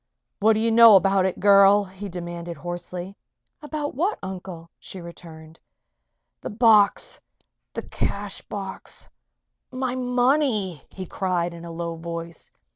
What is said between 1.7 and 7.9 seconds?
he demanded, hoarsely. "About what, Uncle?" she returned. "The box the